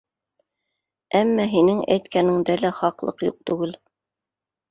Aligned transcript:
Әммә 1.19 1.45
һинең 1.51 1.83
әйткәнендә 1.97 2.57
лә 2.63 2.73
хаҡлыҡ 2.79 3.23
юҡ 3.29 3.39
түгел. 3.51 3.77